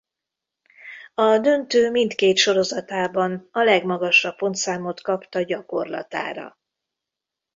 A 1.13 1.37
döntő 1.39 1.91
mindkét 1.91 2.37
sorozatában 2.37 3.47
a 3.51 3.59
legmagasabb 3.63 4.35
pontszámot 4.35 5.01
kapta 5.01 5.41
gyakorlatára. 5.41 6.57